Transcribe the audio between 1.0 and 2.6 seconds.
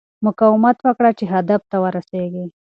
چې هدف ته ورسېږې.